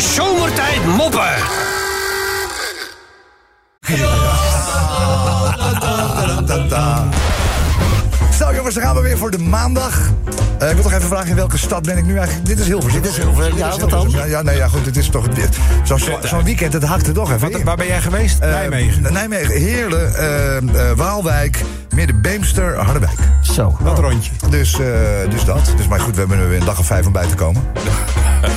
Zomertijd 0.00 0.84
Moppen. 0.84 1.36
Jongens, 8.68 8.86
dan 8.86 8.94
gaan 8.94 9.02
we 9.02 9.08
weer 9.08 9.18
voor 9.18 9.30
de 9.30 9.38
maandag. 9.38 9.98
Eh, 10.58 10.68
ik 10.68 10.74
wil 10.74 10.82
toch 10.82 10.92
even 10.92 11.08
vragen, 11.08 11.28
in 11.28 11.34
welke 11.34 11.58
stad 11.58 11.82
ben 11.82 11.96
ik 11.96 12.04
nu 12.04 12.16
eigenlijk? 12.16 12.46
Dit 12.46 12.58
is 12.58 12.66
Hilversum. 12.66 13.02
Dit 13.02 13.10
is 13.10 13.16
Hilversum, 13.16 13.56
ja, 13.56 13.76
wat 13.78 13.90
dan? 13.90 14.10
Ja, 14.10 14.24
ja, 14.24 14.42
nee, 14.42 14.56
ja, 14.56 14.68
goed, 14.68 14.86
het 14.86 14.96
is 14.96 15.08
toch... 15.08 15.28
dit- 15.28 15.56
Zo'n 15.84 15.98
zo, 16.24 16.42
weekend, 16.42 16.72
het 16.72 16.84
hakt 16.84 17.06
er 17.06 17.12
toch 17.12 17.32
even 17.32 17.50
in. 17.50 17.64
Waar 17.64 17.76
ben 17.76 17.86
jij 17.86 18.00
geweest? 18.00 18.38
Eh, 18.38 18.50
Nijmegen. 18.50 19.12
Nijmegen, 19.12 19.54
Heerlen, 19.54 20.14
eh, 20.14 20.92
Waalwijk, 20.96 21.62
Midden-Beemster, 21.94 22.76
Harderwijk. 22.76 23.18
Zo. 23.42 23.76
Dat 23.84 23.98
rondje. 23.98 24.30
Dus, 24.50 24.76
dus 25.30 25.44
dat. 25.44 25.72
Dus 25.76 25.88
maar 25.88 26.00
goed, 26.00 26.12
we 26.14 26.18
hebben 26.20 26.38
er 26.38 26.48
weer 26.48 26.58
een 26.58 26.64
dag 26.66 26.78
of 26.78 26.86
vijf 26.86 27.06
om 27.06 27.12
bij 27.12 27.26
te 27.26 27.34
komen. 27.34 27.62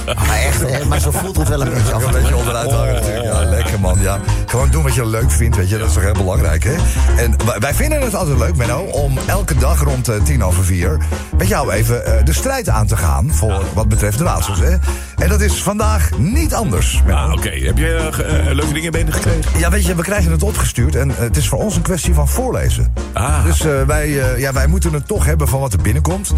Maar 0.06 0.38
echt, 0.40 0.86
maar 0.88 1.00
zo 1.00 1.12
voelt 1.12 1.38
het 1.38 1.48
wel 1.48 1.62
een 1.62 1.70
beetje 1.74 1.94
af. 1.94 2.06
Een 2.06 2.12
beetje 2.12 2.36
onderuit 2.36 2.72
hangen 2.72 2.94
natuurlijk. 2.94 3.26
Ja, 3.26 3.44
lekker 3.44 3.80
man. 3.80 3.98
Ja. 4.02 4.20
Gewoon 4.46 4.70
doen 4.70 4.84
wat 4.84 4.94
je 4.96 5.06
leuk 5.06 5.32
vindt, 5.32 5.56
weet 5.58 5.70
je. 5.70 5.78
Dat 5.78 5.88
is 5.88 5.94
toch 5.94 6.04
heel 6.04 6.14
belangrijk, 6.14 6.64
hè? 6.64 6.76
En 7.18 7.36
wij- 7.46 7.60
wij 7.60 7.74
vinden 7.74 8.02
het 8.02 8.16
altijd 8.16 8.38
leuk, 8.38 8.56
Menno, 8.56 8.80
om 8.80 9.18
elke 9.28 9.56
dag 9.58 9.84
rond 9.84 10.01
eh, 10.10 10.22
tien 10.24 10.44
over 10.44 10.64
vier... 10.64 10.98
met 11.38 11.48
jou 11.48 11.72
even 11.72 12.06
eh, 12.06 12.26
de 12.26 12.34
strijd 12.34 12.70
aan 12.70 12.88
te 12.88 12.98
gaan 12.98 13.34
voor 13.34 13.64
wat 13.74 13.90
betreft 13.90 14.18
de 14.18 14.24
raadsels, 14.24 14.60
hè? 14.60 14.76
En 15.18 15.30
dat 15.30 15.42
is 15.42 15.64
vandaag 15.64 16.10
niet 16.18 16.54
anders. 16.54 17.04
Ah, 17.10 17.32
oké. 17.32 17.50
Heb 17.50 17.78
je 17.78 17.96
eh, 17.96 18.54
leuke 18.54 18.74
dingen 18.74 18.92
binnen 18.92 19.14
gekregen? 19.14 19.60
Ja, 19.60 19.70
weet 19.70 19.86
je, 19.86 19.96
we 19.96 20.02
krijgen 20.02 20.32
het 20.32 20.44
opgestuurd 20.44 20.96
en 20.96 21.10
het 21.16 21.38
is 21.38 21.48
voor 21.48 21.60
ons 21.60 21.76
een 21.76 21.82
kwestie 21.82 22.14
van 22.14 22.28
voorlezen. 22.28 22.94
Ah. 23.14 23.44
Dus 23.46 23.62
wij, 23.86 24.10
ja, 24.38 24.54
wij 24.54 24.68
moeten 24.68 24.94
het 24.94 25.08
toch 25.08 25.26
hebben 25.26 25.48
van 25.48 25.60
wat 25.60 25.74
er 25.74 25.82
binnenkomt. 25.82 26.34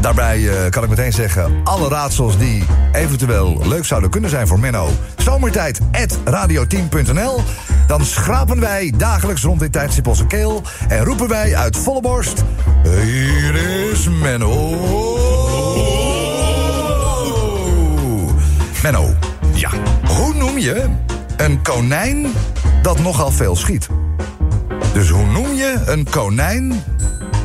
Daarbij 0.00 0.48
eh, 0.48 0.70
kan 0.70 0.82
ik 0.82 0.88
meteen 0.88 1.12
zeggen, 1.12 1.60
alle 1.64 1.88
raadsels 1.88 2.38
die 2.38 2.64
eventueel 2.92 3.62
leuk 3.66 3.84
zouden 3.84 4.10
kunnen 4.10 4.30
zijn 4.30 4.46
voor 4.46 4.58
Menno... 4.58 4.88
zomertijd 5.16 5.80
radio10.nl. 6.24 7.40
Dan 7.86 8.04
schrapen 8.04 8.60
wij 8.60 8.92
dagelijks 8.96 9.42
rond 9.42 9.60
dit 9.60 9.72
tijdstip 9.72 10.06
onze 10.06 10.26
keel... 10.26 10.62
en 10.88 11.04
roepen 11.04 11.28
wij 11.28 11.56
uit 11.56 11.76
volle 11.76 12.00
borst... 12.00 12.44
Hier 13.08 13.54
is 13.90 14.08
Menno. 14.08 14.76
Menno, 18.82 19.14
Ja. 19.54 19.70
hoe 20.06 20.34
noem 20.34 20.58
je 20.58 20.84
een 21.36 21.62
konijn 21.62 22.26
dat 22.82 22.98
nogal 22.98 23.30
veel 23.30 23.56
schiet? 23.56 23.88
Dus 24.92 25.08
hoe 25.08 25.26
noem 25.26 25.52
je 25.54 25.82
een 25.86 26.06
konijn 26.10 26.82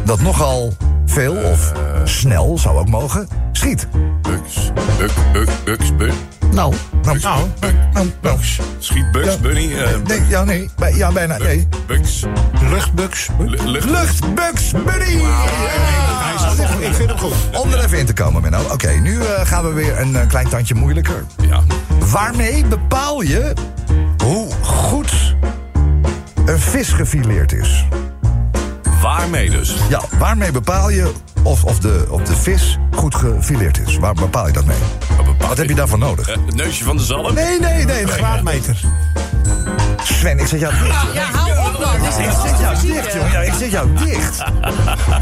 dat 0.05 0.21
nogal 0.21 0.73
veel 1.05 1.35
of 1.35 1.71
snel, 2.03 2.57
zou 2.57 2.77
ook 2.77 2.89
mogen, 2.89 3.27
schiet? 3.57 3.87
Bugs. 4.21 4.71
Buk, 4.97 5.11
buk, 5.33 5.49
bugs. 5.97 6.15
Nou, 6.51 6.73
Nou, 7.03 7.19
Nou, 7.19 7.47
nou, 7.93 8.11
nou. 8.21 8.37
Schiet 8.79 9.11
Bugs. 9.11 9.39
Bunny. 9.39 9.73
eh, 9.73 9.89
Nee, 10.07 10.21
ja, 10.27 10.43
nee. 10.43 10.69
Ja, 10.93 11.11
bijna. 11.11 11.37
Nee. 11.37 11.67
Bugs. 11.87 12.23
luchtbuks. 12.69 13.29
Lu- 13.39 13.57
Lucht. 13.71 13.85
Lucht, 13.89 14.33
Bugs, 14.35 14.71
Bunny! 14.71 15.21
Ik 16.79 16.93
vind 16.93 17.09
hem 17.09 17.17
goed. 17.17 17.33
Om 17.61 17.71
er 17.73 17.83
even 17.83 17.97
in 17.99 18.05
te 18.05 18.13
komen, 18.13 18.41
Menno. 18.41 18.59
Oké, 18.71 18.89
nu 18.91 19.19
eh, 19.21 19.45
gaan 19.45 19.63
we 19.63 19.73
weer 19.73 19.99
een 19.99 20.15
eh, 20.15 20.27
klein 20.27 20.47
tandje 20.49 20.75
moeilijker. 20.75 21.23
Ja. 21.49 21.61
Waarmee 22.11 22.65
bepaal 22.65 23.21
je 23.21 23.53
hoe 24.23 24.51
goed 24.61 25.35
een 26.45 26.59
vis 26.59 26.89
gefileerd 26.89 27.51
is? 27.53 27.85
Waarmee 29.03 29.49
dus? 29.49 29.75
Ja, 29.89 30.01
waarmee 30.17 30.51
bepaal 30.51 30.89
je 30.89 31.11
of, 31.43 31.63
of, 31.63 31.79
de, 31.79 32.05
of 32.09 32.21
de 32.21 32.35
vis 32.35 32.77
goed 32.91 33.15
gefileerd 33.15 33.79
is? 33.87 33.97
Waar 33.97 34.13
bepaal 34.13 34.47
je 34.47 34.53
dat 34.53 34.65
mee? 34.65 34.77
Wat 35.47 35.57
heb 35.57 35.69
je 35.69 35.75
daarvoor 35.75 35.97
nodig? 35.97 36.29
Eh, 36.29 36.35
het 36.45 36.55
neusje 36.55 36.83
van 36.83 36.97
de 36.97 37.03
zalm? 37.03 37.33
Nee, 37.33 37.59
nee, 37.59 37.73
nee. 37.73 37.85
nee. 37.85 38.07
Graadmeter. 38.07 38.79
Sven, 40.03 40.39
ik 40.39 40.47
zet 40.47 40.59
jou 40.59 40.73
dicht. 40.73 41.01
joh. 41.01 41.13
Ja, 41.13 41.23
hou 41.31 41.67
op 41.73 41.79
dan. 41.81 41.93
Dit 42.01 42.09
is 42.09 42.17
Ik 42.25 42.31
zet 42.47 42.59
jou 42.59 42.75
dicht, 42.81 43.13
joh. 43.13 43.31
Ja, 43.31 43.39
ik 43.39 43.53
zet 43.59 43.71
jou 43.71 43.87
dicht. 44.05 44.43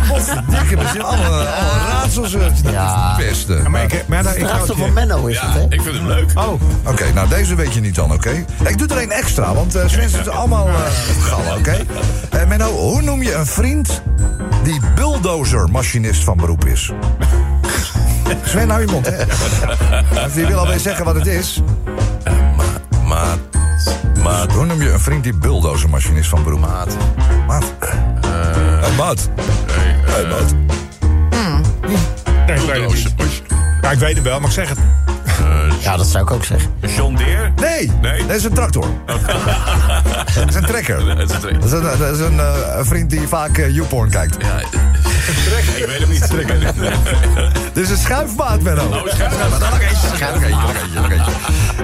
Potverdikke, 0.07 0.75
we 0.77 0.83
zitten 0.85 1.03
allemaal, 1.03 1.31
allemaal 1.31 1.87
raadsels. 1.89 2.33
eh, 2.33 2.39
Dat 2.41 2.71
Ja. 2.73 3.17
is 3.17 3.17
het 3.17 3.29
beste. 3.29 3.69
Maar 3.69 3.83
ik, 3.83 4.03
maar 4.07 4.23
nou, 4.23 4.35
ik 4.35 4.41
raadsel 4.41 4.65
hou 4.65 4.77
van 4.77 4.85
het 4.85 4.93
Menno 4.93 5.25
is 5.25 5.39
het, 5.39 5.53
hè? 5.53 5.61
ik 5.69 5.81
vind 5.81 5.95
hem 5.95 6.07
leuk. 6.07 6.31
Oh, 6.35 6.61
Oké, 6.85 7.13
nou 7.13 7.27
deze 7.29 7.55
weet 7.55 7.73
je 7.73 7.79
niet 7.79 7.95
dan, 7.95 8.11
oké? 8.13 8.45
Ik 8.67 8.77
doe 8.77 8.87
er 8.87 9.01
een 9.01 9.11
extra, 9.11 9.53
want 9.53 9.75
eh 9.75 9.87
Sven 9.87 10.09
zit 10.09 10.29
allemaal 10.29 10.67
eh 10.67 10.73
gallen, 11.23 11.57
oké? 11.57 11.77
Eh, 12.29 12.47
Menno, 12.47 12.71
hoe 12.71 13.01
noem 13.01 13.23
je 13.23 13.33
een 13.33 13.45
vriend 13.45 14.01
die 14.63 14.79
bulldozermachinist 14.95 16.23
van 16.23 16.37
beroep 16.37 16.65
is? 16.65 16.91
Sven, 18.51 18.69
hou 18.69 18.81
je 18.81 18.87
mond, 18.91 19.05
hè? 19.05 19.15
Die 20.35 20.45
wil 20.45 20.57
alweer 20.57 20.79
zeggen 20.79 21.05
wat 21.05 21.15
het 21.15 21.27
is. 21.27 21.61
Maat. 23.05 23.39
Maat. 24.23 24.51
Hoe 24.51 24.65
noem 24.65 24.81
je 24.81 24.91
een 24.91 24.99
vriend 24.99 25.23
die 25.23 25.33
bulldozermachinist 25.33 26.29
van 26.29 26.43
beroep? 26.43 26.59
Maat. 26.59 26.97
Maat. 27.47 27.63
Hey, 28.19 28.91
maat. 28.97 29.29
Hey, 29.71 29.95
eh, 30.05 30.13
Hey, 30.13 30.25
maat. 30.25 30.53
nee, 32.47 32.55
ik 32.55 32.61
weet 32.73 33.03
het 33.03 33.17
niet. 33.17 33.41
Ja, 33.81 33.91
ik 33.91 33.99
weet 33.99 34.15
het 34.15 34.23
wel, 34.23 34.39
maar 34.39 34.47
ik 34.49 34.55
zeg 34.55 34.69
het. 34.69 34.77
Ja, 35.79 35.97
dat 35.97 36.07
zou 36.07 36.23
ik 36.23 36.31
ook 36.31 36.43
zeggen. 36.45 36.71
John 36.95 37.15
Deere? 37.15 37.51
Nee, 37.55 37.91
Nee. 38.01 38.25
dat 38.25 38.35
is 38.35 38.43
een 38.43 38.53
tractor. 38.53 38.85
dat 40.35 40.49
is 40.49 40.55
een 40.55 40.65
trekker. 40.65 41.17
Het 41.17 41.29
is 41.29 41.35
een 41.43 41.59
Dat 41.59 41.63
is 41.63 41.71
een, 41.71 41.81
dat 41.99 42.13
is 42.15 42.19
een, 42.19 42.39
eh, 42.39 42.53
een 42.77 42.85
vriend 42.85 43.09
die 43.09 43.27
vaak 43.27 43.57
eh, 43.57 43.69
YouPorn 43.75 44.09
kijkt. 44.09 44.35
Ja, 44.39 44.57
ik 45.77 45.85
weet 45.87 45.99
hem 45.99 46.09
niet. 46.09 46.23
Ik 46.23 46.47
weet 46.47 46.61
hem 46.63 46.73
niet. 46.81 46.91
Dit 47.81 47.89
is 47.89 47.95
een 47.95 48.03
schuifmaat, 48.03 48.63
Benno. 48.63 48.83
Oh, 48.83 49.07
schuifmaat. 49.07 49.59
Nog 49.59 49.79
eentje, 49.79 50.07
nog 50.09 50.43
eentje, 50.43 50.49
nog 50.49 50.73
eentje, 50.73 50.99
nog 50.99 51.11
eentje. 51.11 51.31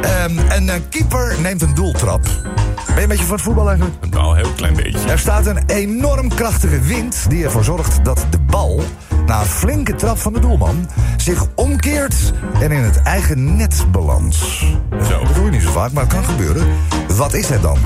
Ehm, 0.02 0.38
Een 0.58 0.69
eh, 0.69 0.81
keeper 0.90 1.35
neemt 1.41 1.62
een 1.62 1.74
doeltrap. 1.74 2.22
Ben 2.24 2.96
je 2.96 3.02
een 3.02 3.08
beetje 3.08 3.25
van 3.25 3.34
het 3.34 3.44
voetbal 3.44 3.68
eigenlijk? 3.68 4.09
Nou, 4.09 4.30
een 4.30 4.44
heel 4.44 4.53
klein 4.53 4.74
beetje. 4.75 5.09
Er 5.09 5.19
staat 5.19 5.46
een 5.46 5.59
enorm 5.66 6.30
krachtige 6.30 6.80
wind 6.80 7.30
die 7.30 7.44
ervoor 7.44 7.63
zorgt 7.63 8.06
dat 8.06 8.25
de 8.30 8.40
bal... 8.40 8.81
na 9.25 9.40
een 9.40 9.46
flinke 9.46 9.96
trap 9.96 10.18
van 10.18 10.34
de 10.34 10.40
doelman 10.40 10.90
zich 11.18 11.46
omkeert 11.56 12.16
en 12.59 12.72
in 12.72 12.84
het 12.84 13.02
eigen 13.02 13.56
net 13.56 13.86
belandt. 13.91 14.36
Zo. 14.36 15.19
Dat 15.24 15.36
doe 15.36 15.46
je 15.46 15.52
niet 15.52 15.62
zo 15.62 15.72
vaak, 15.72 15.91
maar 15.91 16.03
het 16.03 16.13
kan 16.13 16.25
gebeuren. 16.25 16.68
Wat 17.07 17.34
is 17.34 17.50
het 17.50 17.62
dan? 17.62 17.78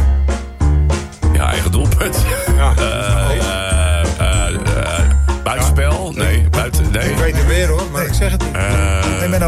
Ja, 1.33 1.51
eigen 1.51 1.71
doelpunt. 1.71 2.25
Ja. 2.55 2.73
Eh, 2.75 3.30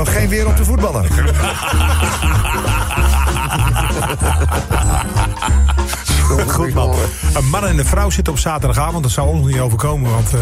Geen 0.07 0.29
weer 0.29 0.47
om 0.47 0.55
te 0.55 0.65
voetballen. 0.65 1.05
Goed, 6.47 6.73
man. 6.73 6.95
Een 7.33 7.49
man 7.49 7.65
en 7.65 7.77
een 7.77 7.85
vrouw 7.85 8.09
zitten 8.09 8.33
op 8.33 8.39
zaterdagavond. 8.39 9.03
Dat 9.03 9.11
zou 9.11 9.27
ons 9.27 9.47
niet 9.47 9.59
overkomen, 9.59 10.11
want 10.11 10.33
eh, 10.33 10.39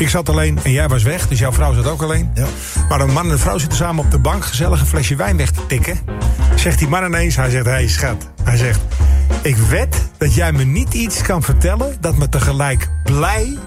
ik 0.00 0.08
zat 0.08 0.28
alleen 0.28 0.58
en 0.62 0.70
jij 0.70 0.88
was 0.88 1.02
weg. 1.02 1.28
Dus 1.28 1.38
jouw 1.38 1.52
vrouw 1.52 1.72
zat 1.72 1.86
ook 1.86 2.02
alleen. 2.02 2.30
Ja. 2.34 2.46
Maar 2.88 3.00
een 3.00 3.12
man 3.12 3.24
en 3.24 3.30
een 3.30 3.38
vrouw 3.38 3.58
zitten 3.58 3.78
samen 3.78 4.04
op 4.04 4.10
de 4.10 4.18
bank... 4.18 4.44
gezellig 4.44 4.80
een 4.80 4.86
flesje 4.86 5.16
wijn 5.16 5.36
weg 5.36 5.50
te 5.50 5.66
tikken. 5.66 5.98
Zegt 6.54 6.78
die 6.78 6.88
man 6.88 7.04
ineens, 7.04 7.36
hij 7.36 7.50
zegt... 7.50 7.64
Hé 7.64 7.70
hey, 7.70 7.88
schat, 7.88 8.28
hij 8.42 8.56
zegt... 8.56 8.80
Ik 9.42 9.56
wed 9.56 10.08
dat 10.18 10.34
jij 10.34 10.52
me 10.52 10.64
niet 10.64 10.94
iets 10.94 11.22
kan 11.22 11.42
vertellen... 11.42 11.96
dat 12.00 12.16
me 12.16 12.28
tegelijk 12.28 12.88
blij 13.04 13.58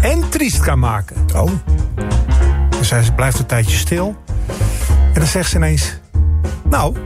en 0.00 0.28
triest 0.28 0.60
kan 0.60 0.78
maken. 0.78 1.16
Oh, 1.34 1.50
Dus 2.78 2.90
hij 2.90 3.02
blijft 3.16 3.38
een 3.38 3.46
tijdje 3.46 3.76
stil. 3.76 4.16
En 5.12 5.20
dan 5.20 5.26
zegt 5.26 5.50
ze 5.50 5.56
ineens... 5.56 5.94
Nou, 6.62 6.96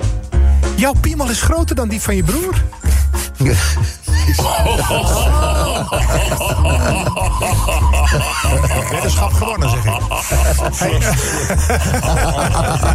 jouw 0.77 0.93
piemel 1.00 1.31
is 1.31 1.43
groter 1.43 1.77
dan 1.77 1.89
die 1.89 2.00
van 2.00 2.17
je 2.17 2.22
broer. 2.22 2.55
Wetenschap 8.91 9.33
gewonnen, 9.33 9.71
zeg 9.71 9.84
ik. 9.84 9.93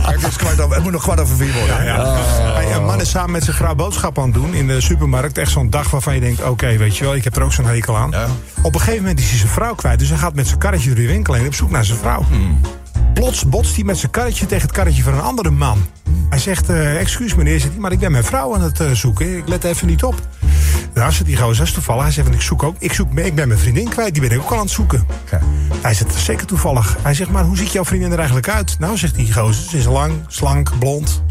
het, 0.08 0.28
is 0.28 0.36
kwart 0.36 0.62
over, 0.62 0.76
het 0.76 0.84
moet 0.84 0.92
nog 0.92 1.02
kwart 1.02 1.20
over 1.20 1.36
vier 1.36 1.54
worden. 1.54 1.84
Ja. 1.84 2.16
Hey, 2.54 2.76
een 2.76 2.86
man 2.86 3.02
is 3.02 3.10
samen 3.10 3.32
met 3.32 3.44
zijn 3.44 3.56
vrouw 3.56 3.76
boodschap 3.76 4.20
aan 4.20 4.24
het 4.24 4.34
doen 4.34 4.54
in 4.54 4.68
de 4.68 4.82
supermarkt. 4.82 5.38
Echt 5.38 5.52
zo'n 5.52 5.70
dag 5.70 5.90
waarvan 5.92 6.14
je 6.14 6.20
denkt, 6.20 6.44
oké, 6.44 6.78
weet 6.78 6.98
je 6.98 7.04
wel, 7.04 7.16
ik 7.16 7.24
heb 7.24 7.36
er 7.36 7.44
ook 7.44 7.54
zo'n 7.54 7.66
hekel 7.66 7.98
aan. 7.98 8.12
Ja. 8.12 8.28
Op 8.62 8.74
een 8.74 8.80
gegeven 8.80 9.02
moment 9.02 9.20
is 9.20 9.30
hij 9.30 9.38
zijn 9.38 9.52
vrouw 9.52 9.76
kwijt. 9.76 10.00
Dus 10.00 10.10
hij 10.10 10.18
gaat 10.18 10.34
met 10.34 10.48
zijn 10.48 10.60
karretje 10.60 10.88
door 10.88 10.96
die 10.96 11.08
winkel 11.08 11.34
heen 11.34 11.48
op 11.48 11.54
zoek 11.54 11.70
naar 11.70 11.86
zijn 11.86 11.98
vrouw. 11.98 12.26
Plots 13.22 13.46
botst 13.46 13.76
hij 13.76 13.84
met 13.84 13.98
zijn 13.98 14.12
karretje 14.12 14.46
tegen 14.46 14.68
het 14.68 14.76
karretje 14.76 15.04
van 15.04 15.14
een 15.14 15.22
andere 15.22 15.50
man. 15.50 15.86
Hij 16.30 16.40
zegt, 16.40 16.70
eh, 16.70 17.00
excuus 17.00 17.36
meneer, 17.36 17.60
zegt 17.60 17.72
hij, 17.72 17.82
maar 17.82 17.92
ik 17.92 18.00
ben 18.00 18.12
mijn 18.12 18.24
vrouw 18.24 18.56
aan 18.56 18.62
het 18.62 18.80
eh, 18.80 18.92
zoeken. 18.92 19.38
Ik 19.38 19.48
let 19.48 19.64
even 19.64 19.88
niet 19.88 20.04
op. 20.04 20.16
Nou, 20.94 21.12
zegt 21.12 21.26
die 21.26 21.38
gozer, 21.38 21.64
is 21.64 21.72
toevallig. 21.72 22.04
Hij 22.04 22.12
zegt, 22.12 22.34
ik 22.34 22.42
zoek 22.42 22.64
ook, 22.64 22.76
ik, 22.80 22.94
zoek, 22.94 23.18
ik 23.18 23.36
ben 23.36 23.48
mijn 23.48 23.60
vriendin 23.60 23.90
kwijt, 23.90 24.14
die 24.14 24.22
ben 24.22 24.32
ik 24.32 24.40
ook 24.40 24.50
al 24.50 24.58
aan 24.58 24.64
het 24.64 24.72
zoeken. 24.72 25.08
Ja. 25.32 25.40
Hij 25.82 25.94
zegt, 25.94 26.14
zeker 26.14 26.46
toevallig. 26.46 26.98
Hij 27.02 27.14
zegt, 27.14 27.30
maar 27.30 27.44
hoe 27.44 27.58
ziet 27.58 27.72
jouw 27.72 27.86
vriendin 27.86 28.12
er 28.12 28.18
eigenlijk 28.18 28.50
uit? 28.50 28.80
Nou, 28.80 28.98
zegt 28.98 29.16
die 29.16 29.34
gozer, 29.34 29.70
ze 29.70 29.78
is 29.78 29.86
lang, 29.86 30.14
slank, 30.28 30.80
blond. 30.80 31.24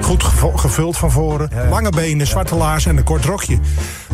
Goed 0.00 0.24
gevuld 0.54 0.96
van 0.96 1.10
voren. 1.10 1.50
Lange 1.68 1.90
benen, 1.90 2.26
zwarte 2.26 2.54
laarzen 2.54 2.90
en 2.90 2.96
een 2.96 3.04
kort 3.04 3.24
rokje. 3.24 3.58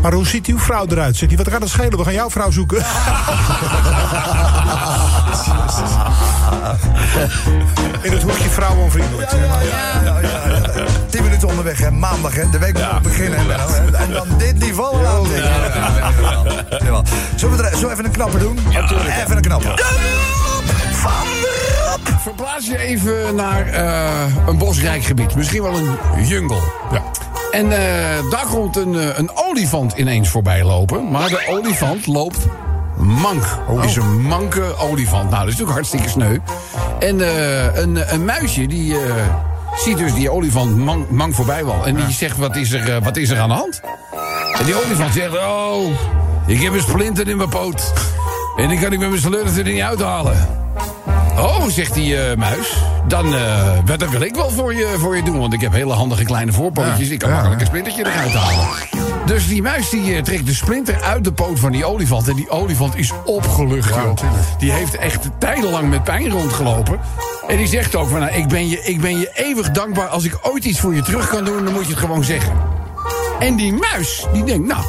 Maar 0.01 0.13
hoe 0.13 0.27
ziet 0.27 0.47
uw 0.47 0.59
vrouw 0.59 0.87
eruit? 0.87 1.17
Zegt 1.17 1.33
hij, 1.33 1.45
wat 1.45 1.53
gaat 1.53 1.61
het 1.61 1.71
schelen? 1.71 1.99
We 1.99 2.05
gaan 2.05 2.13
jouw 2.13 2.31
vrouw 2.31 2.51
zoeken. 2.51 2.85
zeg 9.03 9.49
maar. 9.49 9.65
Ja, 9.65 10.01
ja, 10.05 10.21
ja. 10.21 11.47
onderweg, 11.47 11.79
hè. 11.79 11.91
Maandag, 11.91 12.35
hè. 12.35 12.51
De 12.51 12.59
week 12.59 12.73
moet 12.73 12.93
nog 12.93 13.03
beginnen, 13.03 13.39
hè, 13.39 13.47
Benno, 13.47 13.69
hè. 13.69 13.97
En 13.97 14.13
dan 14.13 14.29
dit 14.39 14.59
niveau 14.59 15.07
aan. 15.07 15.27
Zullen 17.37 17.57
we 17.57 17.63
er 17.63 17.77
zo 17.77 17.89
even 17.89 18.05
een 18.05 18.11
knapper 18.11 18.41
doen? 18.41 18.59
Even 19.23 19.37
een 19.37 19.43
knapper. 19.43 19.85
Verplaats 22.19 22.67
je 22.67 22.79
even 22.79 23.35
naar 23.35 23.67
eh, 23.67 24.37
een 24.47 24.59
bosrijk 24.59 25.05
gebied. 25.05 25.35
Misschien 25.35 25.63
wel 25.63 25.75
een 25.75 26.27
jungle. 26.27 26.61
Ja. 26.93 27.03
En 27.51 27.73
eh, 27.73 28.31
daar 28.31 28.47
komt 28.47 28.77
een, 28.77 28.95
eh, 28.95 29.19
een 29.19 29.31
olifant 29.35 29.93
ineens 29.93 30.29
voorbij 30.29 30.65
lopen. 30.65 31.11
Maar 31.11 31.29
de 31.29 31.47
olifant 31.49 32.07
loopt 32.07 32.47
mank. 32.97 33.45
Oh. 33.69 33.85
Is 33.85 33.97
een 33.97 34.23
manke 34.23 34.77
olifant. 34.79 35.31
Nou, 35.31 35.45
dat 35.45 35.53
is 35.53 35.59
natuurlijk 35.59 35.71
hartstikke 35.71 36.09
sneu. 36.09 36.39
En 36.99 37.21
eh, 37.21 37.83
een, 37.83 38.13
een 38.15 38.25
muisje 38.25 38.67
die 38.67 38.99
eh, 38.99 39.15
ziet 39.77 39.99
dus 39.99 40.15
die 40.15 40.31
olifant 40.31 40.77
mank, 40.77 41.11
mank 41.11 41.35
voorbij 41.35 41.65
wel. 41.65 41.87
En 41.87 41.95
die 41.95 42.11
zegt, 42.11 42.37
wat 42.37 42.57
is, 42.57 42.73
er, 42.73 42.95
eh, 42.95 43.03
wat 43.03 43.17
is 43.17 43.31
er 43.31 43.39
aan 43.39 43.49
de 43.49 43.55
hand? 43.55 43.81
En 44.59 44.65
die 44.65 44.85
olifant 44.85 45.13
zegt, 45.13 45.39
oh, 45.39 45.91
ik 46.47 46.63
heb 46.63 46.73
een 46.73 46.81
splinter 46.81 47.29
in 47.29 47.37
mijn 47.37 47.49
poot. 47.49 47.93
En 48.57 48.69
die 48.69 48.79
kan 48.79 48.93
ik 48.93 48.99
met 48.99 49.09
mijn 49.09 49.21
slurf 49.21 49.57
er 49.57 49.65
niet 49.65 49.81
uithalen. 49.81 50.49
Oh, 51.37 51.65
zegt 51.69 51.95
die 51.95 52.17
eh, 52.17 52.37
muis. 52.37 52.77
Dan, 53.09 53.35
dat 53.85 54.11
wil 54.11 54.21
ik 54.21 54.35
wel 54.35 54.51
voor 54.51 54.75
je, 54.75 54.95
voor 54.99 55.17
je 55.17 55.23
doen. 55.23 55.39
Want 55.39 55.53
ik 55.53 55.61
heb 55.61 55.73
hele 55.73 55.93
handige 55.93 56.25
kleine 56.25 56.53
voorpootjes. 56.53 57.09
Ik 57.09 57.19
kan 57.19 57.31
makkelijk 57.31 57.61
een 57.61 57.67
splintertje 57.67 58.07
eruit 58.07 58.33
halen. 58.33 58.96
Dus 59.27 59.49
die 59.49 59.63
muis 59.63 59.91
die 59.91 60.15
eh, 60.15 60.23
trekt 60.23 60.47
de 60.47 60.55
splinter 60.55 61.03
uit 61.03 61.25
de 61.25 61.33
poot 61.33 61.59
van 61.59 61.73
die 61.73 61.85
olifant. 61.85 62.29
En 62.29 62.37
die 62.37 62.51
olifant 62.51 62.97
is 62.97 63.13
opgelucht, 63.25 63.89
joh. 63.89 64.17
Die 64.59 64.73
heeft 64.73 64.97
echt 64.97 65.29
tijdenlang 65.39 65.89
met 65.89 66.05
pijn 66.05 66.31
rondgelopen. 66.31 67.01
En 67.49 67.57
die 67.57 67.67
zegt 67.67 67.95
ook 67.95 68.09
van, 68.09 68.21
nou, 68.21 68.33
ik, 68.33 68.49
ben 68.49 68.69
je, 68.69 68.83
ik 68.83 69.01
ben 69.01 69.19
je 69.19 69.31
eeuwig 69.35 69.71
dankbaar. 69.71 70.09
Als 70.09 70.25
ik 70.25 70.39
ooit 70.43 70.65
iets 70.65 70.81
voor 70.81 70.95
je 70.95 71.03
terug 71.03 71.29
kan 71.29 71.45
doen, 71.45 71.65
dan 71.65 71.73
moet 71.73 71.85
je 71.85 71.91
het 71.91 72.01
gewoon 72.01 72.25
zeggen. 72.25 72.53
En 73.39 73.57
die 73.57 73.73
muis, 73.73 74.27
die 74.33 74.45
denkt, 74.45 74.67
nou, 74.67 74.85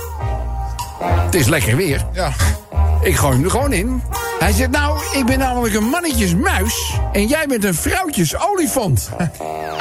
het 1.04 1.36
is 1.36 1.48
lekker 1.48 1.76
weer. 1.76 2.06
Ja. 2.14 2.34
Ik 3.02 3.16
gooi 3.16 3.34
hem 3.34 3.44
er 3.44 3.52
gewoon 3.52 3.74
in. 3.74 4.02
Hij 4.40 4.52
zegt, 4.52 4.70
nou, 4.70 5.00
ik 5.14 5.26
ben 5.26 5.40
namelijk 5.40 5.74
een 5.74 5.90
mannetjesmuis... 5.90 6.94
en 7.12 7.28
jij 7.28 7.46
bent 7.48 7.64
een 7.64 7.76
vrouwtjesolifant. 7.76 9.10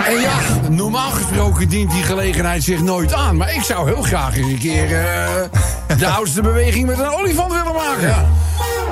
En 0.07 0.21
ja, 0.21 0.39
normaal 0.71 1.11
gesproken 1.11 1.69
dient 1.69 1.91
die 1.91 2.03
gelegenheid 2.03 2.63
zich 2.63 2.83
nooit 2.83 3.13
aan... 3.13 3.37
maar 3.37 3.55
ik 3.55 3.63
zou 3.63 3.89
heel 3.89 4.03
graag 4.03 4.37
eens 4.37 4.47
een 4.47 4.59
keer 4.59 4.85
eh, 4.85 5.99
de 5.99 6.07
oudste 6.07 6.43
beweging 6.43 6.87
met 6.87 6.99
een 6.99 7.11
olifant 7.11 7.53
willen 7.53 7.75
maken. 7.75 8.29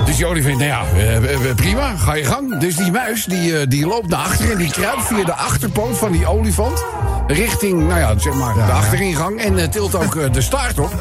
Dus 0.05 0.17
die 0.17 0.27
olifant, 0.27 0.59
nou 0.59 0.69
ja, 0.69 0.83
eh, 0.97 1.17
eh, 1.35 1.55
prima, 1.55 1.97
ga 1.97 2.15
je 2.15 2.25
gang. 2.25 2.59
Dus 2.59 2.77
die 2.77 2.91
muis, 2.91 3.25
die, 3.25 3.67
die 3.69 3.87
loopt 3.87 4.09
naar 4.09 4.21
achteren... 4.21 4.53
en 4.53 4.59
die 4.59 4.71
kruipt 4.71 5.07
via 5.07 5.25
de 5.25 5.35
achterpoot 5.35 5.99
van 5.99 6.13
die 6.13 6.27
olifant... 6.27 6.85
richting, 7.27 7.89
nou 7.89 8.01
ja, 8.01 8.19
zeg 8.19 8.35
maar, 8.35 8.55
de 8.55 8.61
achteringang... 8.73 9.41
en 9.41 9.59
eh, 9.59 9.69
tilt 9.69 9.95
ook 9.95 10.17
eh, 10.17 10.33
de 10.33 10.41
staart 10.41 10.79
op. 10.79 10.93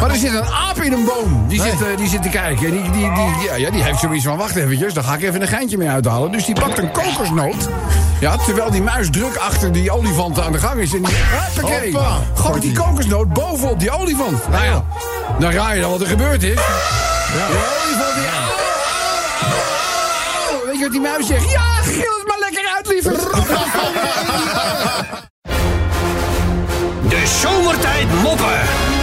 Maar 0.00 0.10
er 0.10 0.16
zit 0.16 0.32
een 0.32 0.44
aap 0.44 0.82
in 0.82 0.92
een 0.92 1.04
boom. 1.04 1.44
Die, 1.48 1.62
zit, 1.62 1.82
eh, 1.82 1.96
die 1.96 2.08
zit 2.08 2.22
te 2.22 2.28
kijken. 2.28 2.66
En 2.66 2.72
die, 2.72 2.82
die, 2.82 3.12
die, 3.12 3.46
ja, 3.48 3.54
ja, 3.54 3.70
die 3.70 3.82
heeft 3.82 3.98
zoiets 3.98 4.24
van, 4.24 4.36
wacht 4.36 4.56
eventjes, 4.56 4.94
daar 4.94 5.04
ga 5.04 5.14
ik 5.14 5.22
even 5.22 5.42
een 5.42 5.48
geintje 5.48 5.78
mee 5.78 5.88
uithalen. 5.88 6.32
Dus 6.32 6.44
die 6.44 6.54
pakt 6.54 6.78
een 6.78 6.92
kokosnoot. 6.92 7.68
Ja, 8.20 8.36
terwijl 8.36 8.70
die 8.70 8.82
muis 8.82 9.10
druk 9.10 9.36
achter 9.36 9.72
die 9.72 9.90
olifant 9.90 10.40
aan 10.40 10.52
de 10.52 10.58
gang 10.58 10.80
is. 10.80 10.94
En 10.94 11.02
die, 11.02 11.16
hoppakee, 11.54 11.92
Hoppa. 11.92 12.18
gooit 12.34 12.62
die 12.62 12.72
kokosnoot 12.72 13.32
bovenop 13.32 13.80
die 13.80 13.90
olifant. 13.90 14.48
Nou 14.48 14.64
ja, 14.64 14.84
dan 15.38 15.52
raai 15.52 15.74
je 15.74 15.80
dan 15.80 15.90
wat 15.90 16.00
er 16.00 16.06
gebeurd 16.06 16.42
is. 16.42 16.54
Die 16.54 16.62
olifant 17.42 18.14
die... 18.14 18.24
Weet 20.66 20.78
je 20.78 20.82
wat 20.82 20.92
die 20.92 21.00
muis 21.00 21.26
zegt? 21.26 21.50
Ja, 21.50 21.60
gil 21.82 22.18
het 22.18 22.26
maar 22.26 22.38
lekker 22.38 22.72
uit, 22.76 22.86
liever. 22.86 23.28
Zomertijd 27.38 28.22
moppen. 28.22 28.99